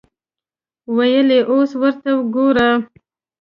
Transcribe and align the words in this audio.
ویل 0.95 1.27
یې 1.35 1.41
اوس 1.51 1.71
ورته 1.81 2.11
ګوره. 2.33 2.69